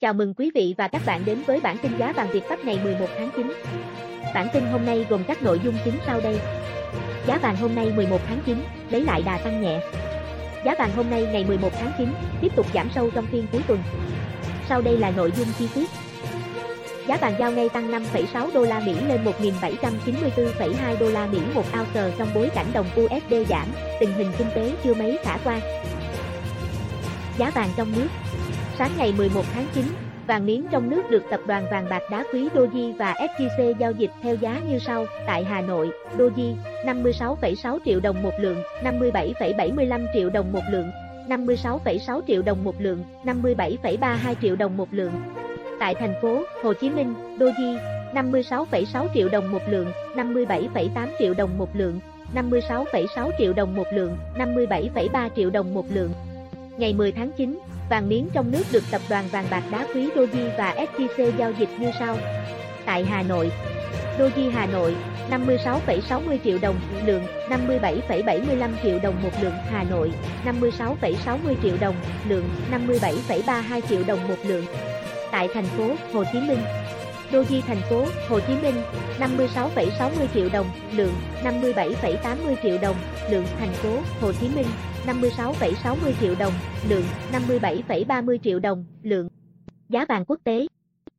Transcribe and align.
Chào 0.00 0.12
mừng 0.12 0.34
quý 0.34 0.50
vị 0.54 0.74
và 0.78 0.88
các 0.88 1.02
bạn 1.06 1.24
đến 1.24 1.42
với 1.46 1.60
bản 1.60 1.76
tin 1.82 1.98
giá 1.98 2.12
vàng 2.12 2.30
Việt 2.32 2.42
Bắc 2.50 2.64
ngày 2.64 2.80
11 2.84 3.06
tháng 3.18 3.30
9. 3.36 3.52
Bản 4.34 4.48
tin 4.52 4.64
hôm 4.66 4.86
nay 4.86 5.06
gồm 5.10 5.24
các 5.24 5.42
nội 5.42 5.60
dung 5.64 5.74
chính 5.84 5.94
sau 6.06 6.20
đây. 6.20 6.40
Giá 7.26 7.38
vàng 7.38 7.56
hôm 7.56 7.74
nay 7.74 7.92
11 7.96 8.20
tháng 8.28 8.40
9, 8.46 8.62
lấy 8.90 9.00
lại 9.00 9.22
đà 9.22 9.38
tăng 9.38 9.62
nhẹ. 9.62 9.80
Giá 10.64 10.74
vàng 10.78 10.90
hôm 10.96 11.10
nay 11.10 11.26
ngày 11.32 11.44
11 11.44 11.68
tháng 11.72 11.92
9, 11.98 12.08
tiếp 12.40 12.52
tục 12.56 12.66
giảm 12.74 12.90
sâu 12.94 13.10
trong 13.10 13.26
phiên 13.26 13.46
cuối 13.52 13.60
tuần. 13.66 13.78
Sau 14.68 14.82
đây 14.82 14.98
là 14.98 15.10
nội 15.10 15.32
dung 15.36 15.48
chi 15.58 15.68
tiết. 15.74 15.90
Giá 17.08 17.16
vàng 17.16 17.34
giao 17.38 17.52
ngay 17.52 17.68
tăng 17.68 17.90
5,6 17.90 18.52
đô 18.54 18.64
la 18.64 18.80
Mỹ 18.80 18.94
lên 19.08 19.24
1.794,2 19.24 20.98
đô 21.00 21.08
la 21.08 21.26
Mỹ 21.26 21.40
một 21.54 21.64
ounce 21.78 22.10
trong 22.18 22.28
bối 22.34 22.50
cảnh 22.54 22.66
đồng 22.72 22.86
USD 23.00 23.34
giảm, 23.48 23.66
tình 24.00 24.12
hình 24.12 24.32
kinh 24.38 24.48
tế 24.54 24.72
chưa 24.84 24.94
mấy 24.94 25.18
khả 25.24 25.38
quan. 25.44 25.60
Giá 27.38 27.50
vàng 27.50 27.68
trong 27.76 27.92
nước 27.96 28.08
Sáng 28.78 28.90
ngày 28.98 29.14
11 29.16 29.42
tháng 29.54 29.66
9, 29.74 29.84
vàng 30.26 30.46
miếng 30.46 30.66
trong 30.70 30.90
nước 30.90 31.10
được 31.10 31.22
tập 31.30 31.40
đoàn 31.46 31.66
vàng 31.70 31.86
bạc 31.90 32.02
đá 32.10 32.24
quý 32.32 32.48
Doji 32.54 32.96
và 32.96 33.14
SJC 33.14 33.74
giao 33.78 33.92
dịch 33.92 34.10
theo 34.22 34.34
giá 34.34 34.60
như 34.68 34.78
sau. 34.78 35.06
Tại 35.26 35.44
Hà 35.44 35.60
Nội, 35.60 35.90
Doji 36.18 36.54
56,6 36.84 37.78
triệu 37.84 38.00
đồng 38.00 38.22
một 38.22 38.30
lượng, 38.40 38.62
57,75 38.84 40.06
triệu 40.14 40.30
đồng 40.30 40.52
một 40.52 40.62
lượng, 40.70 40.90
56,6 41.28 42.20
triệu 42.26 42.42
đồng 42.42 42.64
một 42.64 42.80
lượng, 42.80 43.04
57,32 43.24 44.34
triệu 44.42 44.56
đồng 44.56 44.76
một 44.76 44.88
lượng. 44.90 45.12
Tại 45.78 45.94
thành 45.94 46.14
phố 46.22 46.42
Hồ 46.62 46.72
Chí 46.72 46.90
Minh, 46.90 47.14
Doji 47.38 47.78
56,6 48.14 49.06
triệu 49.14 49.28
đồng 49.28 49.52
một 49.52 49.62
lượng, 49.68 49.86
57,8 50.16 51.08
triệu 51.18 51.34
đồng 51.34 51.58
một 51.58 51.76
lượng, 51.76 52.00
56,6 52.34 53.30
triệu 53.38 53.52
đồng 53.52 53.76
một 53.76 53.86
lượng, 53.92 54.16
57,3 54.38 55.28
triệu 55.36 55.50
đồng 55.50 55.74
một 55.74 55.84
lượng. 55.94 56.10
Ngày 56.78 56.94
10 56.94 57.12
tháng 57.12 57.30
9, 57.36 57.58
vàng 57.90 58.08
miếng 58.08 58.28
trong 58.32 58.50
nước 58.50 58.62
được 58.72 58.82
tập 58.90 59.00
đoàn 59.08 59.24
vàng 59.32 59.46
bạc 59.50 59.62
đá 59.70 59.86
quý 59.94 60.08
Doji 60.16 60.56
và 60.58 60.74
SJC 60.74 61.30
giao 61.38 61.52
dịch 61.58 61.68
như 61.78 61.90
sau. 61.98 62.16
Tại 62.86 63.04
Hà 63.04 63.22
Nội, 63.22 63.50
Doji 64.18 64.50
Hà 64.50 64.66
Nội 64.66 64.96
56,60 65.30 66.38
triệu 66.44 66.58
đồng 66.62 66.80
lượng, 67.06 67.22
57,75 67.48 68.70
triệu 68.82 68.98
đồng 69.02 69.22
một 69.22 69.30
lượng 69.42 69.54
Hà 69.70 69.84
Nội, 69.90 70.12
56,60 70.44 71.54
triệu 71.62 71.76
đồng 71.80 71.94
lượng, 72.28 72.48
57,32 72.70 73.80
triệu 73.88 74.04
đồng 74.06 74.28
một 74.28 74.38
lượng. 74.46 74.64
Tại 75.30 75.48
thành 75.54 75.66
phố 75.66 75.90
Hồ 76.12 76.24
Chí 76.32 76.40
Minh, 76.40 76.58
Doji 77.32 77.60
thành 77.66 77.80
phố 77.90 78.06
Hồ 78.28 78.40
Chí 78.40 78.52
Minh 78.62 78.74
56,60 79.18 80.10
triệu 80.34 80.48
đồng 80.52 80.66
lượng, 80.92 81.12
57,80 81.44 82.56
triệu 82.62 82.78
đồng 82.82 82.96
lượng 83.30 83.44
thành 83.58 83.72
phố 83.72 83.90
Hồ 84.20 84.32
Chí 84.32 84.48
Minh 84.48 84.66
56,60 85.06 86.12
triệu 86.20 86.34
đồng 86.38 86.52
lượng, 86.88 87.04
57,30 87.32 88.38
triệu 88.38 88.58
đồng 88.58 88.84
lượng. 89.02 89.28
Giá 89.88 90.04
vàng 90.04 90.24
quốc 90.24 90.40
tế. 90.44 90.66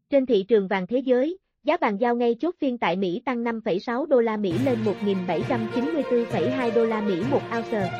Trên 0.10 0.26
thị 0.26 0.44
trường 0.44 0.68
vàng 0.68 0.88
thế 0.88 0.98
giới, 0.98 1.38
giá 1.64 1.78
vàng 1.78 2.02
giao 2.02 2.16
ngay 2.16 2.36
chốt 2.40 2.56
phiên 2.60 2.78
tại 2.78 2.96
Mỹ 2.96 3.22
tăng 3.26 3.44
5,6 3.44 4.06
đô 4.06 4.22
la 4.22 4.38
Mỹ 4.38 4.54
lên 4.66 4.78
1.794,2 5.04 6.74
đô 6.74 6.86
la 6.86 7.02
Mỹ 7.02 7.22
một 7.32 7.42
ounce. 7.56 7.92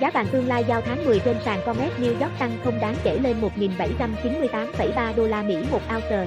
Giá 0.00 0.10
vàng 0.10 0.26
tương 0.32 0.46
lai 0.46 0.64
giao 0.68 0.80
tháng 0.80 1.04
10 1.04 1.20
trên 1.24 1.36
sàn 1.44 1.60
Comex 1.66 1.92
New 2.00 2.20
York 2.20 2.38
tăng 2.38 2.58
không 2.64 2.78
đáng 2.80 2.94
kể 3.04 3.18
lên 3.18 3.36
1.798,3 3.40 5.16
đô 5.16 5.26
la 5.26 5.42
Mỹ 5.42 5.56
một 5.70 5.80
ounce. 5.94 6.26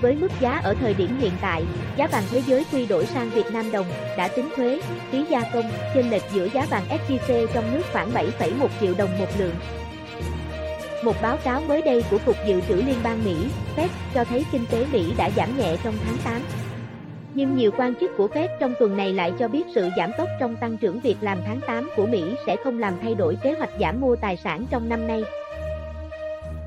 Với 0.00 0.14
mức 0.14 0.28
giá 0.40 0.60
ở 0.64 0.74
thời 0.80 0.94
điểm 0.94 1.18
hiện 1.20 1.32
tại, 1.40 1.64
giá 1.96 2.06
vàng 2.06 2.24
thế 2.30 2.42
giới 2.46 2.64
quy 2.72 2.86
đổi 2.86 3.06
sang 3.06 3.30
Việt 3.30 3.46
Nam 3.52 3.72
đồng 3.72 3.86
đã 4.18 4.28
tính 4.28 4.48
thuế, 4.56 4.80
phí 5.10 5.24
gia 5.30 5.40
công, 5.52 5.70
chênh 5.94 6.10
lệch 6.10 6.22
giữa 6.32 6.48
giá 6.54 6.66
vàng 6.70 6.84
SJC 6.88 7.46
trong 7.54 7.64
nước 7.74 7.82
khoảng 7.92 8.12
7,1 8.12 8.68
triệu 8.80 8.94
đồng 8.98 9.18
một 9.18 9.28
lượng. 9.38 9.54
Một 11.02 11.22
báo 11.22 11.36
cáo 11.44 11.62
mới 11.68 11.82
đây 11.82 12.04
của 12.10 12.18
Cục 12.26 12.36
Dự 12.46 12.60
trữ 12.68 12.74
Liên 12.74 12.96
bang 13.02 13.24
Mỹ, 13.24 13.36
Fed, 13.76 13.88
cho 14.14 14.24
thấy 14.24 14.44
kinh 14.52 14.66
tế 14.70 14.86
Mỹ 14.92 15.12
đã 15.18 15.30
giảm 15.36 15.58
nhẹ 15.58 15.76
trong 15.84 15.94
tháng 16.06 16.16
8. 16.24 16.40
Nhưng 17.34 17.56
nhiều 17.56 17.70
quan 17.76 17.94
chức 18.00 18.10
của 18.16 18.26
Fed 18.26 18.48
trong 18.60 18.74
tuần 18.78 18.96
này 18.96 19.12
lại 19.12 19.32
cho 19.38 19.48
biết 19.48 19.62
sự 19.74 19.88
giảm 19.96 20.10
tốc 20.18 20.28
trong 20.40 20.56
tăng 20.56 20.76
trưởng 20.76 21.00
việc 21.00 21.16
làm 21.20 21.38
tháng 21.46 21.60
8 21.66 21.90
của 21.96 22.06
Mỹ 22.06 22.22
sẽ 22.46 22.56
không 22.64 22.78
làm 22.78 22.94
thay 23.02 23.14
đổi 23.14 23.36
kế 23.42 23.52
hoạch 23.52 23.70
giảm 23.80 24.00
mua 24.00 24.16
tài 24.16 24.36
sản 24.36 24.66
trong 24.70 24.88
năm 24.88 25.06
nay. 25.06 25.22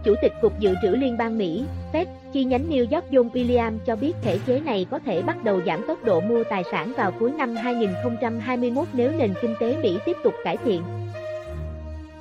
Chủ 0.03 0.15
tịch 0.21 0.33
Cục 0.41 0.59
Dự 0.59 0.73
trữ 0.81 0.87
Liên 0.87 1.17
bang 1.17 1.37
Mỹ, 1.37 1.63
Fed, 1.93 2.05
chi 2.33 2.43
nhánh 2.43 2.69
New 2.69 2.85
York 2.91 3.11
John 3.11 3.29
William 3.29 3.77
cho 3.85 3.95
biết 3.95 4.13
thể 4.21 4.39
chế 4.47 4.59
này 4.59 4.85
có 4.91 4.99
thể 4.99 5.21
bắt 5.21 5.43
đầu 5.43 5.61
giảm 5.65 5.83
tốc 5.87 6.03
độ 6.03 6.21
mua 6.21 6.43
tài 6.43 6.63
sản 6.71 6.93
vào 6.97 7.11
cuối 7.19 7.31
năm 7.31 7.55
2021 7.55 8.87
nếu 8.93 9.11
nền 9.17 9.33
kinh 9.41 9.55
tế 9.59 9.77
Mỹ 9.83 9.97
tiếp 10.05 10.17
tục 10.23 10.33
cải 10.43 10.57
thiện. 10.57 10.81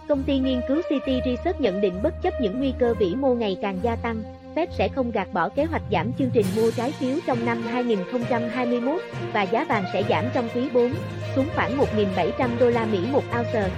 Công 0.08 0.22
ty 0.22 0.38
nghiên 0.38 0.60
cứu 0.68 0.82
City 0.88 1.20
Research 1.24 1.60
nhận 1.60 1.80
định 1.80 1.94
bất 2.02 2.22
chấp 2.22 2.40
những 2.40 2.58
nguy 2.58 2.72
cơ 2.78 2.94
vĩ 2.94 3.14
mô 3.14 3.34
ngày 3.34 3.56
càng 3.62 3.78
gia 3.82 3.96
tăng, 3.96 4.22
Fed 4.54 4.66
sẽ 4.70 4.88
không 4.88 5.10
gạt 5.10 5.28
bỏ 5.32 5.48
kế 5.48 5.64
hoạch 5.64 5.82
giảm 5.92 6.12
chương 6.12 6.30
trình 6.30 6.46
mua 6.56 6.70
trái 6.70 6.92
phiếu 6.92 7.16
trong 7.26 7.46
năm 7.46 7.62
2021 7.62 9.00
và 9.32 9.42
giá 9.42 9.64
vàng 9.64 9.84
sẽ 9.92 10.02
giảm 10.08 10.24
trong 10.34 10.48
quý 10.54 10.68
4, 10.74 10.92
xuống 11.34 11.46
khoảng 11.54 11.78
1.700 11.78 12.48
đô 12.60 12.70
la 12.70 12.84
Mỹ 12.84 12.98
một 13.12 13.22
ounce. 13.38 13.70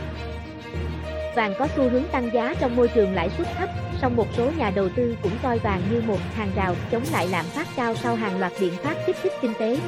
Vàng 1.35 1.55
có 1.59 1.69
xu 1.77 1.89
hướng 1.89 2.05
tăng 2.13 2.31
giá 2.33 2.55
trong 2.61 2.77
môi 2.77 2.89
trường 2.89 3.15
lãi 3.15 3.31
suất 3.39 3.47
thấp, 3.59 3.69
song 4.01 4.17
một 4.17 4.27
số 4.37 4.51
nhà 4.59 4.71
đầu 4.71 4.89
tư 4.97 5.17
cũng 5.23 5.33
coi 5.43 5.59
vàng 5.59 5.83
như 5.91 6.03
một 6.07 6.19
hàng 6.35 6.51
rào 6.57 6.77
chống 6.91 7.03
lại 7.13 7.29
lạm 7.29 7.45
phát 7.45 7.67
cao 7.77 7.95
sau 7.95 8.15
hàng 8.15 8.41
loạt 8.41 8.53
biện 8.61 8.73
pháp 8.83 8.95
kích 9.07 9.17
thích 9.23 9.33
kinh 9.43 9.53
tế. 9.59 9.79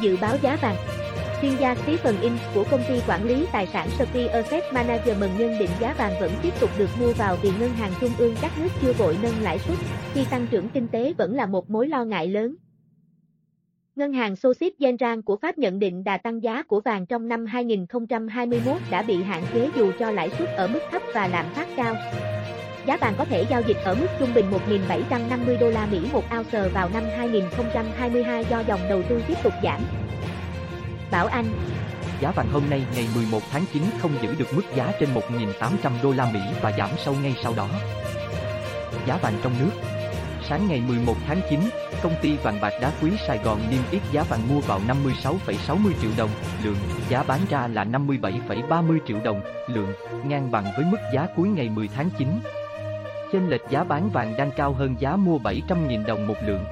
Dự 0.00 0.16
báo 0.20 0.36
giá 0.42 0.56
vàng 0.56 0.76
Chuyên 1.42 1.56
gia 1.56 1.74
Stephen 1.74 2.20
In 2.20 2.32
của 2.54 2.64
công 2.70 2.84
ty 2.88 3.00
quản 3.08 3.24
lý 3.24 3.46
tài 3.52 3.66
sản 3.66 3.88
Sophie 3.98 4.26
Asset 4.26 4.64
Management 4.72 5.38
nhận 5.38 5.58
định 5.58 5.70
giá 5.80 5.94
vàng 5.98 6.20
vẫn 6.20 6.32
tiếp 6.42 6.52
tục 6.60 6.70
được 6.78 6.88
mua 7.00 7.12
vào 7.12 7.36
vì 7.42 7.50
ngân 7.60 7.70
hàng 7.70 7.92
trung 8.00 8.12
ương 8.18 8.34
các 8.42 8.52
nước 8.58 8.68
chưa 8.82 8.92
vội 8.92 9.18
nâng 9.22 9.42
lãi 9.42 9.58
suất, 9.58 9.78
khi 10.14 10.24
tăng 10.30 10.46
trưởng 10.50 10.68
kinh 10.68 10.88
tế 10.88 11.14
vẫn 11.18 11.34
là 11.34 11.46
một 11.46 11.70
mối 11.70 11.88
lo 11.88 12.04
ngại 12.04 12.28
lớn. 12.28 12.54
Ngân 13.96 14.12
hàng 14.12 14.36
Societe 14.36 14.76
Generale 14.78 15.20
của 15.24 15.36
Pháp 15.36 15.58
nhận 15.58 15.78
định 15.78 16.04
đà 16.04 16.16
tăng 16.16 16.42
giá 16.42 16.62
của 16.62 16.80
vàng 16.80 17.06
trong 17.06 17.28
năm 17.28 17.46
2021 17.46 18.76
đã 18.90 19.02
bị 19.02 19.22
hạn 19.22 19.42
chế 19.54 19.70
dù 19.76 19.92
cho 19.98 20.10
lãi 20.10 20.30
suất 20.38 20.48
ở 20.48 20.68
mức 20.68 20.80
thấp 20.90 21.02
và 21.14 21.28
lạm 21.28 21.46
phát 21.54 21.68
cao. 21.76 21.94
Giá 22.86 22.96
vàng 22.96 23.14
có 23.18 23.24
thể 23.24 23.44
giao 23.50 23.62
dịch 23.66 23.76
ở 23.84 23.94
mức 23.94 24.06
trung 24.18 24.34
bình 24.34 24.46
1.750 24.68 25.58
đô 25.60 25.70
la 25.70 25.86
Mỹ 25.86 26.00
một 26.12 26.24
ounce 26.38 26.68
vào 26.68 26.88
năm 26.94 27.02
2022 27.16 28.44
do 28.50 28.60
dòng 28.60 28.80
đầu 28.88 29.02
tư 29.08 29.22
tiếp 29.28 29.36
tục 29.42 29.52
giảm. 29.62 29.80
Bảo 31.10 31.26
Anh 31.26 31.46
Giá 32.20 32.30
vàng 32.30 32.48
hôm 32.52 32.62
nay 32.70 32.82
ngày 32.94 33.06
11 33.14 33.40
tháng 33.50 33.64
9 33.72 33.82
không 33.98 34.12
giữ 34.22 34.34
được 34.38 34.48
mức 34.56 34.64
giá 34.76 34.92
trên 35.00 35.08
1.800 35.14 35.90
đô 36.02 36.12
la 36.12 36.30
Mỹ 36.32 36.40
và 36.62 36.72
giảm 36.78 36.90
sâu 37.04 37.14
ngay 37.22 37.34
sau 37.42 37.54
đó. 37.56 37.68
Giá 39.06 39.18
vàng 39.22 39.34
trong 39.42 39.52
nước 39.60 39.91
Sáng 40.52 40.68
ngày 40.68 40.82
11 40.88 41.14
tháng 41.26 41.40
9, 41.50 41.60
công 42.02 42.12
ty 42.22 42.36
vàng 42.36 42.58
bạc 42.60 42.72
đá 42.80 42.92
quý 43.02 43.10
Sài 43.26 43.38
Gòn 43.38 43.58
niêm 43.70 43.80
yết 43.90 44.02
giá 44.12 44.22
vàng 44.22 44.40
mua 44.48 44.60
vào 44.60 44.80
56,60 44.88 45.92
triệu 46.02 46.10
đồng 46.16 46.30
lượng, 46.64 46.76
giá 47.08 47.22
bán 47.22 47.40
ra 47.50 47.66
là 47.66 47.84
57,30 47.84 48.98
triệu 49.06 49.16
đồng 49.24 49.40
lượng, 49.68 49.92
ngang 50.26 50.50
bằng 50.50 50.64
với 50.76 50.84
mức 50.84 50.96
giá 51.14 51.28
cuối 51.36 51.48
ngày 51.48 51.68
10 51.68 51.88
tháng 51.88 52.10
9. 52.18 52.28
Chênh 53.32 53.48
lệch 53.48 53.60
giá 53.70 53.84
bán 53.84 54.10
vàng 54.10 54.34
đang 54.38 54.50
cao 54.56 54.72
hơn 54.72 54.96
giá 54.98 55.16
mua 55.16 55.38
700.000 55.38 56.06
đồng 56.06 56.26
một 56.26 56.36
lượng. 56.46 56.64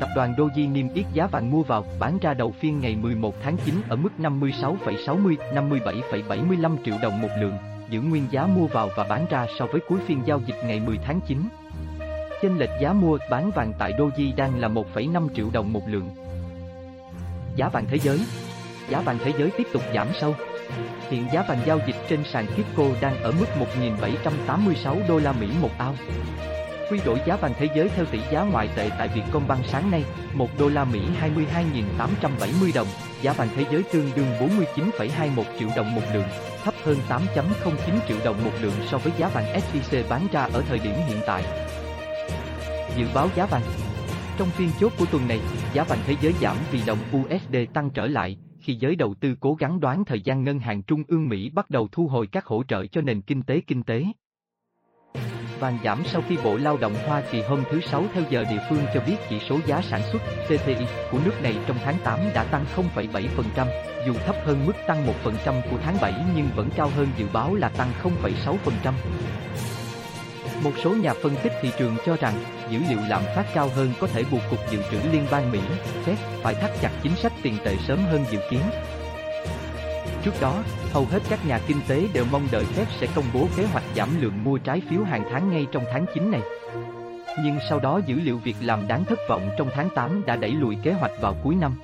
Tập 0.00 0.08
đoàn 0.16 0.34
Doji 0.34 0.72
niêm 0.72 0.92
yết 0.94 1.06
giá 1.12 1.26
vàng 1.26 1.50
mua 1.50 1.62
vào, 1.62 1.84
bán 1.98 2.18
ra 2.18 2.34
đầu 2.34 2.54
phiên 2.60 2.80
ngày 2.80 2.96
11 2.96 3.34
tháng 3.42 3.56
9 3.64 3.74
ở 3.88 3.96
mức 3.96 4.12
56,60, 4.18 5.36
57,75 5.54 6.76
triệu 6.84 6.94
đồng 7.02 7.22
một 7.22 7.30
lượng, 7.40 7.54
giữ 7.90 8.00
nguyên 8.00 8.26
giá 8.30 8.46
mua 8.46 8.66
vào 8.66 8.88
và 8.96 9.04
bán 9.04 9.26
ra 9.30 9.46
so 9.58 9.66
với 9.66 9.80
cuối 9.88 9.98
phiên 10.06 10.22
giao 10.26 10.40
dịch 10.46 10.56
ngày 10.64 10.80
10 10.80 10.98
tháng 11.04 11.20
9. 11.26 11.38
Chênh 12.42 12.58
lệch 12.58 12.70
giá 12.80 12.92
mua 12.92 13.18
bán 13.30 13.50
vàng 13.50 13.72
tại 13.78 13.92
Doji 13.98 14.36
đang 14.36 14.60
là 14.60 14.68
1,5 14.68 15.28
triệu 15.34 15.46
đồng 15.52 15.72
một 15.72 15.82
lượng. 15.88 16.10
Giá 17.56 17.68
vàng 17.68 17.84
thế 17.90 17.98
giới 17.98 18.20
Giá 18.88 19.00
vàng 19.00 19.18
thế 19.24 19.32
giới 19.38 19.50
tiếp 19.58 19.66
tục 19.72 19.82
giảm 19.94 20.08
sâu. 20.20 20.34
Hiện 21.10 21.26
giá 21.32 21.44
vàng 21.48 21.58
giao 21.66 21.78
dịch 21.86 21.96
trên 22.08 22.24
sàn 22.24 22.46
Kitco 22.46 22.84
đang 23.00 23.22
ở 23.22 23.32
mức 23.32 23.46
1.786 23.78 25.08
đô 25.08 25.18
la 25.18 25.32
Mỹ 25.32 25.46
một 25.60 25.70
ao. 25.78 25.94
Quy 26.90 27.00
đổi 27.04 27.20
giá 27.26 27.36
vàng 27.36 27.54
thế 27.58 27.68
giới 27.74 27.88
theo 27.88 28.04
tỷ 28.04 28.18
giá 28.32 28.42
ngoại 28.42 28.68
tệ 28.76 28.90
tại 28.98 29.08
Vietcombank 29.08 29.66
sáng 29.66 29.90
nay, 29.90 30.04
1 30.34 30.48
đô 30.58 30.68
la 30.68 30.84
Mỹ 30.84 31.00
22.870 31.20 32.74
đồng, 32.74 32.86
giá 33.22 33.32
vàng 33.32 33.48
thế 33.56 33.64
giới 33.72 33.82
tương 33.92 34.10
đương 34.16 34.26
49,21 34.76 35.42
triệu 35.58 35.68
đồng 35.76 35.94
một 35.94 36.02
lượng, 36.14 36.28
thấp 36.64 36.74
hơn 36.84 36.96
8.09 37.08 37.98
triệu 38.08 38.16
đồng 38.24 38.44
một 38.44 38.52
lượng 38.60 38.74
so 38.90 38.98
với 38.98 39.12
giá 39.18 39.28
vàng 39.28 39.44
SJC 39.44 40.08
bán 40.08 40.26
ra 40.32 40.48
ở 40.52 40.62
thời 40.68 40.78
điểm 40.78 40.94
hiện 41.08 41.18
tại. 41.26 41.44
Dự 42.98 43.06
báo 43.14 43.28
giá 43.34 43.46
vàng 43.46 43.62
Trong 44.38 44.48
phiên 44.48 44.70
chốt 44.80 44.92
của 44.98 45.04
tuần 45.12 45.28
này, 45.28 45.40
giá 45.72 45.84
vàng 45.84 45.98
thế 46.06 46.16
giới 46.20 46.32
giảm 46.40 46.56
vì 46.70 46.80
đồng 46.86 46.98
USD 47.16 47.56
tăng 47.74 47.90
trở 47.90 48.06
lại, 48.06 48.38
khi 48.60 48.74
giới 48.74 48.96
đầu 48.96 49.14
tư 49.20 49.34
cố 49.40 49.54
gắng 49.54 49.80
đoán 49.80 50.04
thời 50.04 50.20
gian 50.20 50.44
ngân 50.44 50.58
hàng 50.58 50.82
trung 50.82 51.02
ương 51.08 51.28
Mỹ 51.28 51.50
bắt 51.50 51.70
đầu 51.70 51.88
thu 51.92 52.06
hồi 52.06 52.26
các 52.32 52.46
hỗ 52.46 52.62
trợ 52.68 52.86
cho 52.86 53.00
nền 53.00 53.20
kinh 53.20 53.42
tế 53.42 53.60
kinh 53.66 53.82
tế. 53.82 54.04
Vàng 55.60 55.78
giảm 55.84 56.02
sau 56.04 56.22
khi 56.28 56.36
Bộ 56.44 56.56
Lao 56.56 56.76
động 56.76 56.94
Hoa 57.06 57.22
Kỳ 57.30 57.42
hôm 57.42 57.62
thứ 57.70 57.80
Sáu 57.80 58.04
theo 58.14 58.22
giờ 58.30 58.44
địa 58.50 58.66
phương 58.70 58.82
cho 58.94 59.00
biết 59.06 59.16
chỉ 59.30 59.38
số 59.48 59.58
giá 59.66 59.82
sản 59.82 60.00
xuất 60.12 60.22
CPI 60.46 60.86
của 61.10 61.18
nước 61.24 61.42
này 61.42 61.58
trong 61.66 61.76
tháng 61.84 61.96
8 62.04 62.20
đã 62.34 62.44
tăng 62.44 62.64
0,7%, 62.76 63.66
dù 64.06 64.14
thấp 64.26 64.36
hơn 64.44 64.66
mức 64.66 64.74
tăng 64.86 65.06
1% 65.24 65.60
của 65.70 65.78
tháng 65.82 65.96
7 66.00 66.14
nhưng 66.36 66.48
vẫn 66.56 66.68
cao 66.76 66.90
hơn 66.96 67.08
dự 67.16 67.26
báo 67.32 67.54
là 67.54 67.68
tăng 67.68 67.88
0,6%. 68.02 68.92
Một 70.64 70.72
số 70.84 70.90
nhà 70.90 71.14
phân 71.22 71.32
tích 71.42 71.52
thị 71.62 71.70
trường 71.78 71.96
cho 72.06 72.16
rằng, 72.20 72.34
dữ 72.70 72.78
liệu 72.88 72.98
lạm 73.08 73.22
phát 73.36 73.44
cao 73.54 73.68
hơn 73.74 73.92
có 74.00 74.06
thể 74.06 74.24
buộc 74.30 74.40
Cục 74.50 74.58
Dự 74.70 74.78
trữ 74.90 74.98
Liên 75.12 75.26
bang 75.30 75.52
Mỹ, 75.52 75.60
Fed, 76.06 76.14
phải 76.42 76.54
thắt 76.54 76.70
chặt 76.80 76.90
chính 77.02 77.16
sách 77.16 77.32
tiền 77.42 77.56
tệ 77.64 77.76
sớm 77.88 77.98
hơn 78.10 78.24
dự 78.30 78.38
kiến. 78.50 78.60
Trước 80.22 80.40
đó, 80.40 80.62
hầu 80.92 81.04
hết 81.04 81.22
các 81.30 81.46
nhà 81.46 81.60
kinh 81.66 81.80
tế 81.88 82.06
đều 82.14 82.24
mong 82.32 82.48
đợi 82.52 82.64
Fed 82.76 82.84
sẽ 83.00 83.06
công 83.14 83.24
bố 83.34 83.48
kế 83.56 83.64
hoạch 83.64 83.84
giảm 83.96 84.08
lượng 84.20 84.44
mua 84.44 84.58
trái 84.58 84.82
phiếu 84.90 85.02
hàng 85.02 85.24
tháng 85.30 85.50
ngay 85.50 85.66
trong 85.72 85.84
tháng 85.92 86.06
9 86.14 86.30
này. 86.30 86.40
Nhưng 87.44 87.58
sau 87.68 87.80
đó 87.80 88.00
dữ 88.06 88.14
liệu 88.14 88.38
việc 88.38 88.56
làm 88.60 88.88
đáng 88.88 89.04
thất 89.04 89.18
vọng 89.28 89.50
trong 89.58 89.70
tháng 89.74 89.88
8 89.94 90.22
đã 90.26 90.36
đẩy 90.36 90.50
lùi 90.50 90.76
kế 90.82 90.92
hoạch 90.92 91.12
vào 91.20 91.34
cuối 91.44 91.54
năm. 91.54 91.80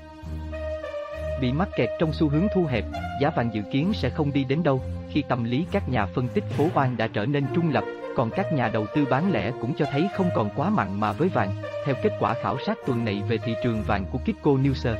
Bị 1.41 1.53
mắc 1.53 1.69
kẹt 1.77 1.89
trong 1.99 2.13
xu 2.13 2.29
hướng 2.29 2.47
thu 2.55 2.65
hẹp, 2.65 2.85
giá 3.21 3.31
vàng 3.31 3.51
dự 3.55 3.63
kiến 3.73 3.93
sẽ 3.95 4.11
không 4.11 4.33
đi 4.33 4.45
đến 4.45 4.63
đâu, 4.63 4.83
khi 5.11 5.23
tâm 5.29 5.45
lý 5.45 5.67
các 5.71 5.89
nhà 5.89 6.07
phân 6.07 6.29
tích 6.29 6.45
phố 6.45 6.69
oan 6.75 6.97
đã 6.97 7.09
trở 7.09 7.27
nên 7.27 7.45
trung 7.55 7.73
lập, 7.73 7.85
còn 8.17 8.31
các 8.31 8.53
nhà 8.53 8.69
đầu 8.69 8.87
tư 8.95 9.07
bán 9.11 9.33
lẻ 9.33 9.53
cũng 9.61 9.75
cho 9.75 9.87
thấy 9.93 10.09
không 10.17 10.31
còn 10.35 10.51
quá 10.57 10.71
mặn 10.71 11.01
mà 11.01 11.13
với 11.13 11.29
vàng, 11.29 11.51
theo 11.85 11.95
kết 12.03 12.13
quả 12.21 12.35
khảo 12.35 12.57
sát 12.67 12.79
tuần 12.87 13.05
này 13.05 13.23
về 13.29 13.39
thị 13.39 13.55
trường 13.65 13.83
vàng 13.83 14.05
của 14.13 14.19
Kitco 14.19 14.51
Newser. 14.51 14.95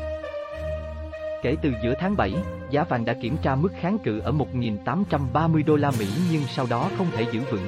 Kể 1.43 1.57
từ 1.63 1.73
giữa 1.83 1.95
tháng 2.01 2.17
7, 2.17 2.35
giá 2.71 2.85
vàng 2.85 3.05
đã 3.05 3.15
kiểm 3.15 3.37
tra 3.43 3.55
mức 3.55 3.73
kháng 3.81 3.99
cự 3.99 4.21
ở 4.21 4.33
1.830 4.33 5.65
đô 5.67 5.77
la 5.77 5.91
Mỹ 5.99 6.07
nhưng 6.33 6.43
sau 6.43 6.67
đó 6.71 6.91
không 6.99 7.07
thể 7.17 7.27
giữ 7.33 7.41
vững. 7.51 7.67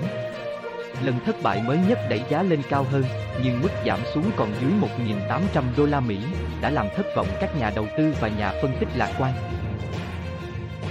Lần 1.04 1.14
thất 1.26 1.36
bại 1.42 1.62
mới 1.66 1.78
nhất 1.88 1.98
đẩy 2.10 2.22
giá 2.28 2.42
lên 2.42 2.60
cao 2.68 2.86
hơn, 2.90 3.04
nhưng 3.44 3.62
mức 3.62 3.68
giảm 3.86 4.00
xuống 4.14 4.30
còn 4.36 4.48
dưới 4.60 4.70
1.800 5.08 5.62
đô 5.76 5.86
la 5.86 6.00
Mỹ, 6.00 6.18
đã 6.60 6.70
làm 6.70 6.86
thất 6.96 7.06
vọng 7.16 7.26
các 7.40 7.56
nhà 7.60 7.72
đầu 7.74 7.86
tư 7.98 8.14
và 8.20 8.28
nhà 8.28 8.52
phân 8.62 8.72
tích 8.80 8.88
lạc 8.96 9.12
quan. 9.18 9.32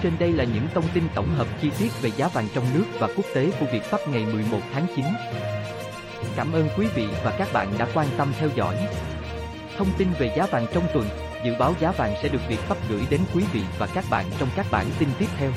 Trên 0.05 0.13
đây 0.19 0.31
là 0.31 0.43
những 0.43 0.67
thông 0.73 0.83
tin 0.93 1.03
tổng 1.15 1.29
hợp 1.29 1.47
chi 1.61 1.71
tiết 1.79 1.89
về 2.01 2.11
giá 2.17 2.27
vàng 2.27 2.47
trong 2.53 2.65
nước 2.73 2.83
và 2.99 3.07
quốc 3.15 3.25
tế 3.35 3.51
của 3.59 3.65
Việt 3.73 3.83
Pháp 3.83 3.97
ngày 4.11 4.25
11 4.33 4.59
tháng 4.73 4.87
9. 4.95 5.05
Cảm 6.35 6.51
ơn 6.53 6.67
quý 6.77 6.87
vị 6.95 7.07
và 7.23 7.35
các 7.37 7.47
bạn 7.53 7.73
đã 7.79 7.87
quan 7.93 8.07
tâm 8.17 8.31
theo 8.39 8.49
dõi. 8.55 8.75
Thông 9.77 9.87
tin 9.97 10.07
về 10.19 10.33
giá 10.37 10.45
vàng 10.51 10.65
trong 10.73 10.83
tuần, 10.93 11.05
dự 11.45 11.53
báo 11.59 11.73
giá 11.79 11.91
vàng 11.91 12.13
sẽ 12.23 12.29
được 12.29 12.39
Việt 12.49 12.59
Pháp 12.59 12.77
gửi 12.89 13.01
đến 13.09 13.21
quý 13.33 13.43
vị 13.53 13.61
và 13.79 13.87
các 13.95 14.05
bạn 14.11 14.25
trong 14.39 14.49
các 14.55 14.65
bản 14.71 14.85
tin 14.99 15.09
tiếp 15.19 15.25
theo. 15.37 15.51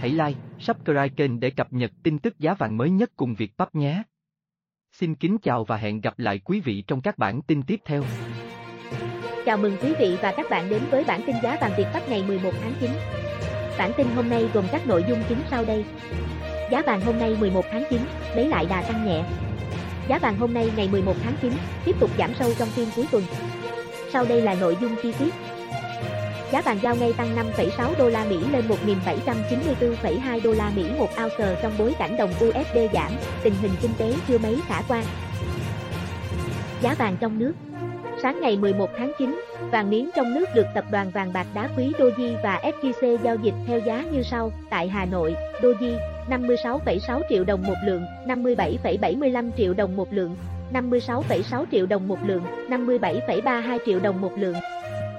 Hãy 0.00 0.10
like, 0.10 0.40
subscribe 0.58 1.08
kênh 1.08 1.40
để 1.40 1.50
cập 1.50 1.72
nhật 1.72 1.90
tin 2.02 2.18
tức 2.18 2.38
giá 2.38 2.54
vàng 2.54 2.76
mới 2.76 2.90
nhất 2.90 3.10
cùng 3.16 3.34
Việt 3.34 3.56
Pháp 3.56 3.74
nhé. 3.74 4.02
Xin 4.92 5.14
kính 5.14 5.38
chào 5.42 5.64
và 5.64 5.76
hẹn 5.76 6.00
gặp 6.00 6.18
lại 6.18 6.40
quý 6.44 6.60
vị 6.60 6.84
trong 6.86 7.00
các 7.00 7.18
bản 7.18 7.42
tin 7.42 7.62
tiếp 7.62 7.80
theo. 7.84 8.02
Chào 9.46 9.56
mừng 9.56 9.76
quý 9.82 9.94
vị 9.98 10.16
và 10.22 10.34
các 10.36 10.46
bạn 10.50 10.70
đến 10.70 10.82
với 10.90 11.04
bản 11.04 11.20
tin 11.26 11.36
giá 11.42 11.58
vàng 11.60 11.72
Việt 11.78 11.86
Pháp 11.92 12.00
ngày 12.08 12.24
11 12.28 12.50
tháng 12.62 12.72
9. 12.80 13.17
Bản 13.78 13.92
tin 13.96 14.06
hôm 14.16 14.28
nay 14.28 14.48
gồm 14.54 14.64
các 14.72 14.86
nội 14.86 15.04
dung 15.08 15.22
chính 15.28 15.38
sau 15.50 15.64
đây. 15.64 15.84
Giá 16.70 16.82
vàng 16.82 17.00
hôm 17.00 17.18
nay 17.18 17.36
11 17.40 17.64
tháng 17.70 17.84
9, 17.90 18.00
lấy 18.34 18.48
lại 18.48 18.66
đà 18.70 18.82
tăng 18.82 19.06
nhẹ. 19.06 19.24
Giá 20.08 20.18
vàng 20.18 20.38
hôm 20.38 20.54
nay 20.54 20.70
ngày 20.76 20.88
11 20.92 21.14
tháng 21.22 21.34
9, 21.42 21.52
tiếp 21.84 21.96
tục 22.00 22.10
giảm 22.18 22.34
sâu 22.38 22.50
trong 22.58 22.68
phiên 22.68 22.88
cuối 22.96 23.06
tuần. 23.10 23.24
Sau 24.12 24.24
đây 24.24 24.40
là 24.42 24.54
nội 24.54 24.76
dung 24.80 24.96
chi 25.02 25.12
tiết. 25.18 25.34
Giá 26.52 26.60
vàng 26.60 26.78
giao 26.82 26.96
ngay 26.96 27.12
tăng 27.12 27.36
5,6 27.56 27.94
đô 27.98 28.08
la 28.08 28.24
Mỹ 28.24 28.36
lên 28.52 28.64
1.794,2 28.68 30.40
đô 30.42 30.52
la 30.52 30.70
Mỹ 30.76 30.84
một 30.98 31.08
ounce 31.22 31.56
trong 31.62 31.72
bối 31.78 31.94
cảnh 31.98 32.16
đồng 32.16 32.30
USD 32.30 32.78
giảm, 32.94 33.12
tình 33.42 33.54
hình 33.60 33.72
kinh 33.82 33.94
tế 33.98 34.14
chưa 34.28 34.38
mấy 34.38 34.60
khả 34.68 34.82
quan. 34.88 35.04
Giá 36.82 36.94
vàng 36.94 37.16
trong 37.20 37.38
nước 37.38 37.52
Sáng 38.22 38.40
ngày 38.40 38.56
11 38.56 38.90
tháng 38.96 39.12
9, 39.18 39.40
vàng 39.70 39.90
miếng 39.90 40.10
trong 40.16 40.34
nước 40.34 40.44
được 40.54 40.66
tập 40.74 40.84
đoàn 40.90 41.10
vàng 41.10 41.32
bạc 41.32 41.46
đá 41.54 41.68
quý 41.76 41.92
Doji 41.98 42.34
và 42.42 42.60
SJC 42.62 43.16
giao 43.22 43.36
dịch 43.42 43.54
theo 43.66 43.80
giá 43.86 44.04
như 44.12 44.22
sau. 44.22 44.52
Tại 44.70 44.88
Hà 44.88 45.04
Nội, 45.04 45.34
Doji 45.62 45.96
56,6 46.30 47.20
triệu 47.28 47.44
đồng 47.44 47.62
một 47.66 47.74
lượng, 47.86 48.02
57,75 48.26 49.50
triệu 49.56 49.74
đồng 49.74 49.96
một 49.96 50.12
lượng, 50.12 50.36
56,6 50.72 51.64
triệu 51.72 51.86
đồng 51.86 52.08
một 52.08 52.18
lượng, 52.26 52.42
57,32 52.68 53.78
triệu 53.86 54.00
đồng 54.00 54.20
một 54.20 54.32
lượng. 54.38 54.56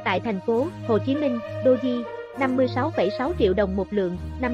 Tại 0.04 0.20
thành 0.20 0.40
phố 0.48 0.68
Hồ 0.88 0.98
Chí 1.06 1.16
Minh, 1.16 1.40
Doji 1.66 2.04
56,6 2.40 3.32
triệu 3.40 3.54
đồng 3.54 3.76
một 3.76 3.94
lượng, 3.94 4.18